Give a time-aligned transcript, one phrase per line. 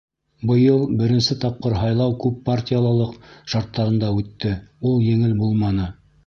[0.51, 3.13] —Быйыл беренсе тапҡыр һайлау күп партиялыҡ
[3.53, 4.55] шарттарында үтте,
[4.93, 5.89] ул еңел булманы.